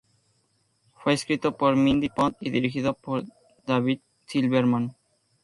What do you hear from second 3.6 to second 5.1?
David Silverman.